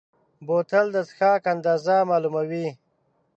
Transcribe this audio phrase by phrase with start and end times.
[0.45, 2.67] بوتل د څښاک اندازه معلوموي.